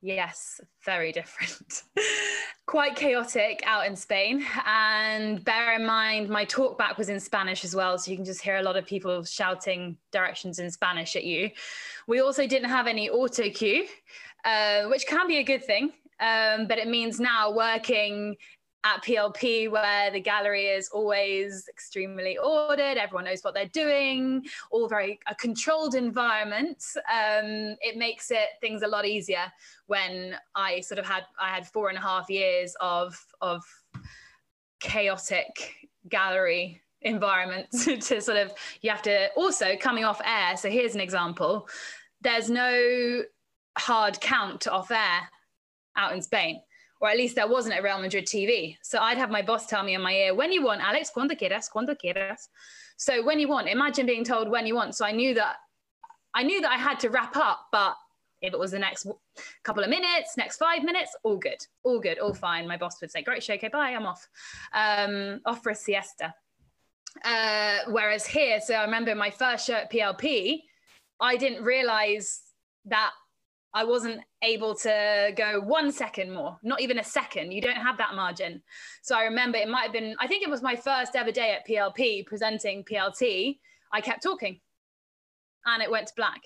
[0.00, 1.82] Yes, very different.
[2.66, 4.46] Quite chaotic out in Spain.
[4.64, 7.98] And bear in mind, my talk back was in Spanish as well.
[7.98, 11.50] So you can just hear a lot of people shouting directions in Spanish at you.
[12.06, 13.86] We also didn't have any auto cue,
[14.44, 15.92] uh, which can be a good thing.
[16.20, 18.36] Um, but it means now working
[18.84, 24.88] at PLP, where the gallery is always extremely ordered, everyone knows what they're doing, all
[24.88, 26.82] very a controlled environment.
[26.96, 29.52] Um, it makes it things a lot easier
[29.86, 33.62] when I sort of had I had four and a half years of of
[34.80, 35.74] chaotic
[36.08, 40.56] gallery environment to sort of you have to also coming off air.
[40.56, 41.68] So here's an example.
[42.22, 43.22] There's no
[43.76, 45.28] hard count off air
[45.96, 46.60] out in Spain
[47.00, 48.76] or at least there wasn't at Real Madrid TV.
[48.82, 51.34] So I'd have my boss tell me in my ear, when you want, Alex, cuando
[51.34, 52.48] quieras, cuando quieras.
[52.96, 54.94] So when you want, imagine being told when you want.
[54.94, 55.56] So I knew that
[56.34, 57.96] I knew that I had to wrap up, but
[58.40, 59.06] if it was the next
[59.64, 62.68] couple of minutes, next five minutes, all good, all good, all fine.
[62.68, 64.28] My boss would say, great, show, okay, bye, I'm off,
[64.72, 66.34] um, off for a siesta.
[67.24, 70.62] Uh, whereas here, so I remember my first show at PLP,
[71.18, 72.40] I didn't realize
[72.86, 73.10] that
[73.72, 77.52] I wasn't able to go one second more, not even a second.
[77.52, 78.62] You don't have that margin.
[79.02, 81.52] So I remember it might have been, I think it was my first ever day
[81.52, 83.58] at PLP presenting PLT.
[83.92, 84.60] I kept talking
[85.66, 86.42] and it went to black.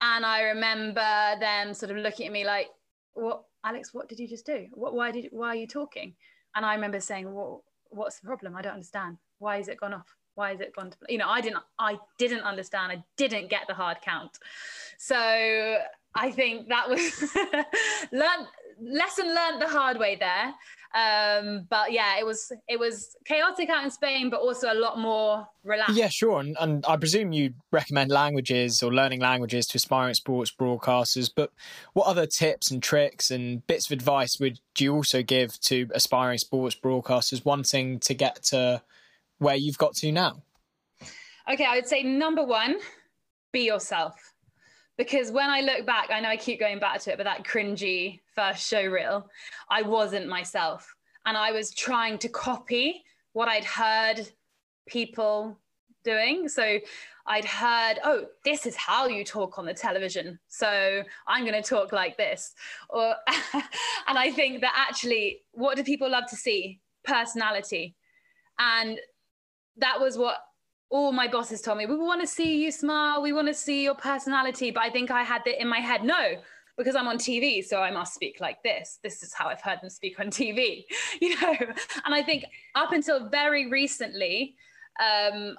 [0.00, 2.68] And I remember them sort of looking at me like,
[3.14, 4.66] what, Alex, what did you just do?
[4.72, 6.14] What, why did, why are you talking?
[6.54, 8.56] And I remember saying, well, what's the problem?
[8.56, 9.18] I don't understand.
[9.38, 10.14] Why has it gone off?
[10.34, 12.92] Why has it gone to, you know, I didn't, I didn't understand.
[12.92, 14.38] I didn't get the hard count.
[14.98, 15.78] So
[16.14, 17.36] I think that was
[18.12, 18.46] learn
[18.80, 20.54] lesson learned the hard way there.
[20.94, 24.98] Um, but yeah, it was it was chaotic out in Spain, but also a lot
[24.98, 25.96] more relaxed.
[25.96, 26.40] Yeah, sure.
[26.40, 31.30] And, and I presume you recommend languages or learning languages to aspiring sports broadcasters.
[31.34, 31.52] But
[31.92, 36.38] what other tips and tricks and bits of advice would you also give to aspiring
[36.38, 38.82] sports broadcasters wanting to get to
[39.38, 40.42] where you've got to now?
[41.52, 42.78] Okay, I would say number one,
[43.52, 44.14] be yourself
[44.98, 47.44] because when I look back, I know I keep going back to it, but that
[47.44, 49.30] cringy first show reel,
[49.70, 50.92] I wasn't myself.
[51.24, 54.28] And I was trying to copy what I'd heard
[54.86, 55.56] people
[56.02, 56.48] doing.
[56.48, 56.78] So
[57.26, 60.38] I'd heard, oh, this is how you talk on the television.
[60.48, 62.54] So I'm going to talk like this.
[62.90, 63.14] Or,
[64.08, 66.80] and I think that actually, what do people love to see?
[67.04, 67.94] Personality.
[68.58, 68.98] And
[69.76, 70.38] that was what
[70.90, 73.84] all my bosses told me, we want to see you smile, we want to see
[73.84, 74.70] your personality.
[74.70, 76.34] But I think I had that in my head, no,
[76.78, 78.98] because I'm on TV, so I must speak like this.
[79.02, 80.84] This is how I've heard them speak on TV,
[81.20, 81.56] you know.
[82.04, 84.56] And I think up until very recently,
[85.00, 85.56] um,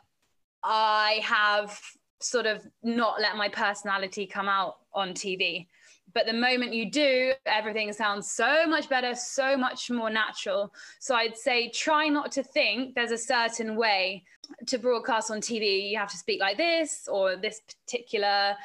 [0.63, 1.80] I have
[2.22, 5.68] sort of not let my personality come out on TV.
[6.13, 10.74] But the moment you do, everything sounds so much better, so much more natural.
[11.00, 14.24] So I'd say try not to think there's a certain way
[14.67, 15.89] to broadcast on TV.
[15.89, 18.56] You have to speak like this or this particular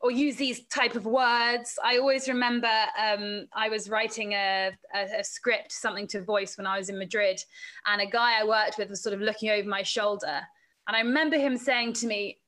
[0.00, 1.78] or use these type of words.
[1.82, 6.66] I always remember um, I was writing a, a, a, script, something to voice when
[6.66, 7.40] I was in Madrid,
[7.86, 10.40] and a guy I worked with was sort of looking over my shoulder.
[10.86, 12.38] And I remember him saying to me,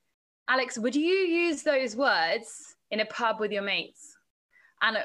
[0.48, 4.15] Alex, would you use those words in a pub with your mates?
[4.82, 4.98] And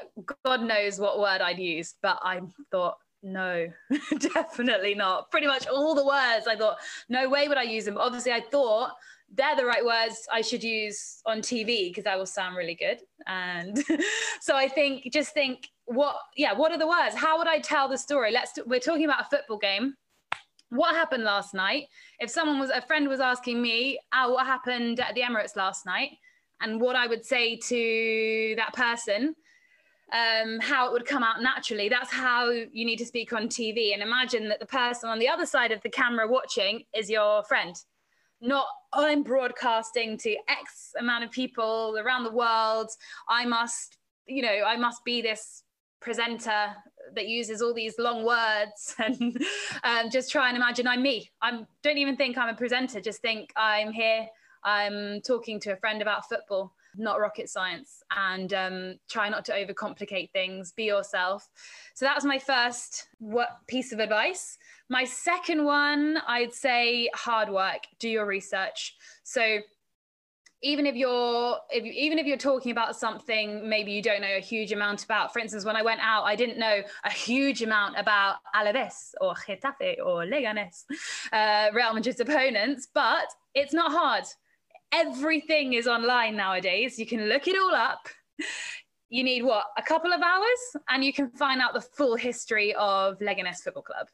[0.44, 3.68] God knows what word I'd used, but I thought, no,
[4.18, 5.30] definitely not.
[5.30, 7.96] Pretty much all the words I thought, no way would I use them.
[7.96, 8.92] Obviously, I thought
[9.34, 12.98] they're the right words I should use on TV because that will sound really good.
[13.26, 13.82] And
[14.40, 17.14] so I think, just think, what, yeah, what are the words?
[17.14, 18.30] How would I tell the story?
[18.32, 19.94] Let's, we're talking about a football game.
[20.68, 21.86] What happened last night?
[22.18, 25.86] If someone was, a friend was asking me, oh, what happened at the Emirates last
[25.86, 26.10] night?
[26.60, 29.34] And what I would say to that person,
[30.12, 31.88] um, how it would come out naturally.
[31.88, 33.94] That's how you need to speak on TV.
[33.94, 37.42] And imagine that the person on the other side of the camera watching is your
[37.44, 37.74] friend.
[38.40, 42.90] Not, oh, I'm broadcasting to X amount of people around the world.
[43.28, 45.62] I must, you know, I must be this
[46.00, 46.74] presenter
[47.14, 49.40] that uses all these long words and
[49.84, 51.30] um, just try and imagine I'm me.
[51.40, 53.00] I don't even think I'm a presenter.
[53.00, 54.26] Just think I'm here.
[54.64, 59.52] I'm talking to a friend about football not rocket science, and um, try not to
[59.52, 60.72] overcomplicate things.
[60.72, 61.48] Be yourself.
[61.94, 64.58] So that was my first what piece of advice.
[64.88, 67.82] My second one, I'd say hard work.
[67.98, 68.94] Do your research.
[69.22, 69.60] So
[70.62, 74.40] even if you're if even if you're talking about something maybe you don't know a
[74.40, 77.98] huge amount about for instance when i went out i didn't know a huge amount
[77.98, 80.84] about alaves or getafe or leganes
[81.32, 84.24] uh, real madrid's opponents but it's not hard
[84.92, 88.08] everything is online nowadays you can look it all up
[89.08, 92.74] you need what a couple of hours and you can find out the full history
[92.74, 94.06] of leganes football club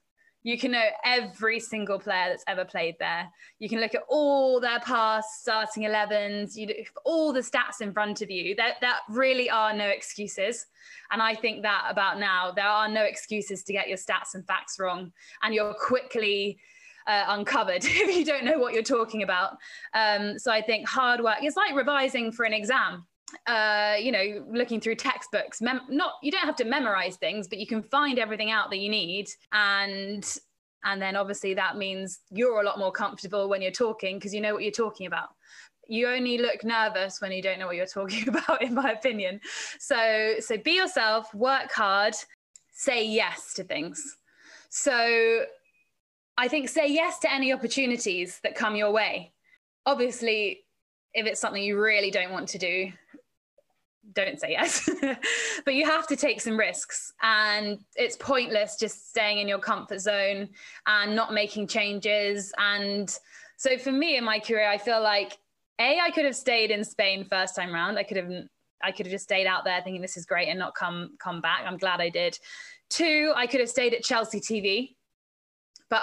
[0.42, 3.28] you can know every single player that's ever played there.
[3.58, 6.68] You can look at all their past starting 11s, you
[7.04, 8.54] all the stats in front of you.
[8.54, 10.66] That that really are no excuses.
[11.10, 14.46] And I think that about now, there are no excuses to get your stats and
[14.46, 15.12] facts wrong,
[15.42, 16.58] and you're quickly
[17.08, 19.56] uh, uncovered if you don't know what you're talking about.
[19.94, 21.38] Um, so I think hard work.
[21.42, 23.06] It's like revising for an exam
[23.46, 25.60] uh, you know, looking through textbooks.
[25.60, 28.78] Mem- not you don't have to memorize things, but you can find everything out that
[28.78, 30.38] you need, and
[30.84, 34.40] and then obviously that means you're a lot more comfortable when you're talking because you
[34.40, 35.28] know what you're talking about.
[35.88, 39.40] You only look nervous when you don't know what you're talking about, in my opinion.
[39.78, 42.14] So so be yourself, work hard,
[42.72, 44.16] say yes to things.
[44.70, 45.44] So
[46.38, 49.32] I think say yes to any opportunities that come your way.
[49.84, 50.60] Obviously,
[51.12, 52.92] if it's something you really don't want to do,
[54.12, 54.88] don't say yes.
[55.64, 57.12] but you have to take some risks.
[57.22, 60.48] And it's pointless just staying in your comfort zone
[60.86, 62.52] and not making changes.
[62.56, 63.12] And
[63.56, 65.38] so for me in my career, I feel like
[65.80, 67.98] A, I could have stayed in Spain first time round.
[67.98, 68.30] I could have
[68.80, 71.40] I could have just stayed out there thinking this is great and not come come
[71.40, 71.62] back.
[71.66, 72.38] I'm glad I did.
[72.90, 74.94] Two, I could have stayed at Chelsea TV,
[75.90, 76.02] but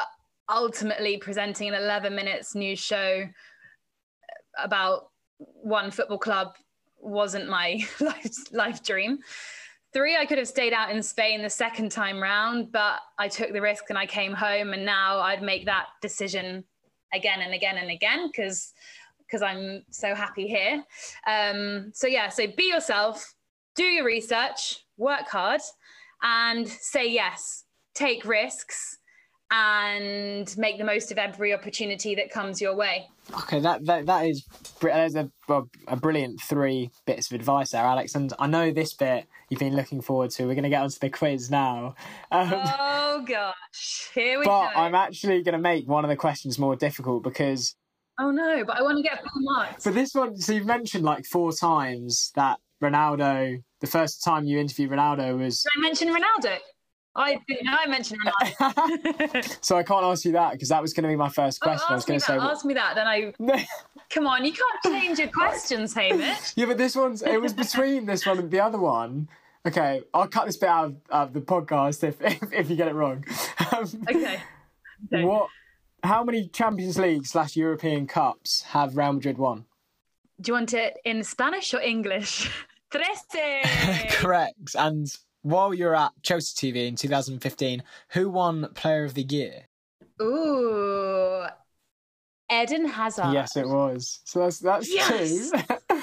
[0.49, 3.27] ultimately presenting an 11 minutes news show
[4.57, 6.55] about one football club
[6.99, 9.19] wasn't my life, life dream.
[9.93, 13.53] Three, I could have stayed out in Spain the second time round, but I took
[13.53, 14.73] the risk and I came home.
[14.73, 16.65] And now I'd make that decision
[17.13, 18.73] again and again and again because
[19.25, 20.83] because I'm so happy here.
[21.25, 23.33] Um, so yeah, so be yourself,
[23.75, 25.61] do your research, work hard,
[26.21, 27.63] and say yes.
[27.95, 28.97] Take risks
[29.51, 33.07] and make the most of every opportunity that comes your way.
[33.33, 34.45] Okay, that that, that is
[34.81, 35.29] there's a,
[35.87, 38.15] a brilliant three bits of advice there, Alex.
[38.15, 40.45] And I know this bit you've been looking forward to.
[40.45, 41.95] We're going to get onto the quiz now.
[42.31, 44.71] Um, oh gosh, here we but go.
[44.73, 47.75] But I'm actually going to make one of the questions more difficult because.
[48.17, 48.63] Oh no!
[48.65, 49.83] But I want to get full marks.
[49.83, 53.61] For this one, so you've mentioned like four times that Ronaldo.
[53.81, 55.61] The first time you interviewed Ronaldo was.
[55.61, 56.57] Did I mention Ronaldo?
[57.15, 59.57] I didn't I mentioned Ronaldo.
[59.63, 61.67] so I can't ask you that because that was going to be my first oh,
[61.67, 61.85] question.
[61.89, 62.95] Oh, I was going to say, ask me that.
[62.95, 63.33] Then I.
[64.09, 66.53] Come on, you can't change your questions, Hamish.
[66.55, 67.21] yeah, but this one's.
[67.21, 69.29] It was between this one and the other one.
[69.65, 72.75] Okay, I'll cut this bit out of, out of the podcast if, if, if you
[72.75, 73.25] get it wrong.
[73.71, 74.39] Um, okay.
[75.11, 75.23] okay.
[75.23, 75.49] What?
[76.03, 79.65] How many Champions League slash European Cups have Real Madrid won?
[80.39, 82.51] Do you want it in Spanish or English?
[82.91, 84.11] Trece.
[84.11, 84.75] Correct.
[84.77, 85.07] And
[85.45, 89.65] while you're at Chelsea TV in 2015, who won Player of the Year?
[90.19, 91.45] Ooh,
[92.51, 93.31] Eden Hazard.
[93.31, 94.21] Yes, it was.
[94.23, 95.51] So that's that's yes!
[95.51, 95.59] two.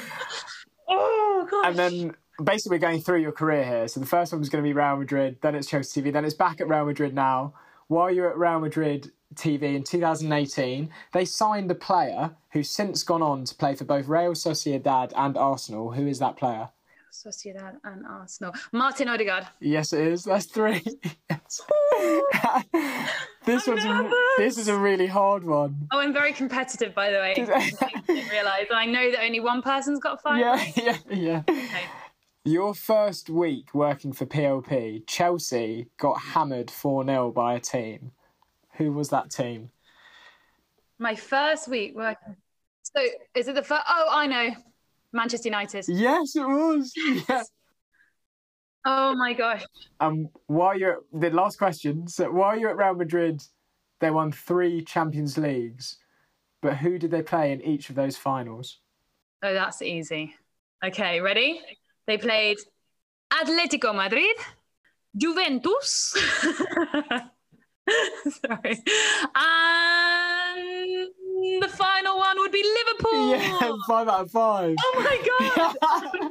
[0.89, 1.67] oh gosh.
[1.67, 3.89] And then basically we're going through your career here.
[3.89, 6.25] So the first one was going to be Real Madrid, then it's Chelsea TV, then
[6.25, 7.53] it's back at Real Madrid now.
[7.89, 13.23] While you're at Real Madrid TV in 2018, they signed a player who's since gone
[13.23, 15.91] on to play for both Real Sociedad and Arsenal.
[15.91, 16.69] Who is that player?
[17.13, 18.55] Sociedad and Arsenal.
[18.73, 19.47] Martin Odegaard.
[19.61, 20.25] Yes, it is.
[20.25, 20.83] That's three.
[23.45, 23.83] this was
[24.39, 25.89] this is a really hard one.
[25.93, 27.33] Oh, I'm very competitive, by the way.
[27.33, 30.41] I didn't realise, I know that only one person's got five.
[30.41, 31.43] Yeah, yeah, yeah.
[31.49, 31.85] Okay.
[32.45, 38.13] Your first week working for PLP, Chelsea got hammered 4 0 by a team.
[38.79, 39.71] Who was that team?
[40.99, 42.37] My first week working.
[42.83, 43.05] So,
[43.35, 43.85] is it the first?
[43.89, 44.51] Oh, I know.
[45.13, 45.85] Manchester United.
[45.89, 46.93] Yes, it was.
[47.29, 47.43] Yeah.
[48.85, 49.65] Oh my gosh.
[50.01, 53.41] Um, while you're the last question, so while you're at Real Madrid,
[54.01, 55.99] they won three Champions Leagues,
[56.61, 58.81] but who did they play in each of those finals?
[59.45, 60.35] Oh, that's easy.
[60.85, 61.61] Okay, ready?
[62.07, 62.59] They played
[63.33, 64.37] Atletico Madrid,
[65.17, 66.17] Juventus.
[68.29, 68.83] Sorry.
[69.35, 70.22] And
[71.61, 73.31] the final one would be Liverpool.
[73.31, 74.77] Yeah, five out of five.
[74.79, 75.77] Oh my god!
[75.83, 76.31] I'm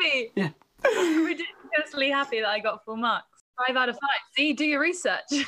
[0.00, 0.32] happy.
[0.36, 0.50] Yeah.
[0.84, 3.26] I'm ridiculously happy that I got full marks.
[3.66, 4.20] Five out of five.
[4.36, 5.44] See, do your research.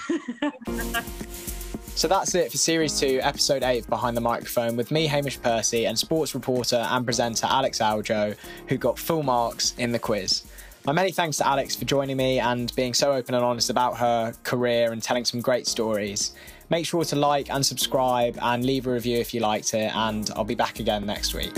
[1.96, 5.86] So that's it for Series 2, Episode 8 Behind the Microphone with me, Hamish Percy,
[5.86, 8.36] and sports reporter and presenter Alex Aljoe,
[8.68, 10.42] who got full marks in the quiz.
[10.84, 13.96] My many thanks to Alex for joining me and being so open and honest about
[13.96, 16.32] her career and telling some great stories.
[16.70, 20.30] Make sure to like and subscribe and leave a review if you liked it, and
[20.34, 21.52] I'll be back again next week.